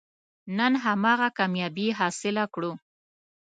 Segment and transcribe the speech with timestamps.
[0.57, 2.71] نن هماغه کامیابي حاصله کړو.